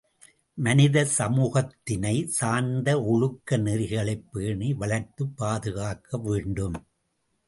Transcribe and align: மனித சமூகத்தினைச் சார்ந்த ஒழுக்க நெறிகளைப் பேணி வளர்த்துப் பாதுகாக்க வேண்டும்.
மனித 0.57 1.07
சமூகத்தினைச் 1.17 2.31
சார்ந்த 2.37 3.03
ஒழுக்க 3.03 3.57
நெறிகளைப் 3.57 4.23
பேணி 4.31 4.73
வளர்த்துப் 4.73 5.37
பாதுகாக்க 5.37 6.17
வேண்டும். 6.19 6.79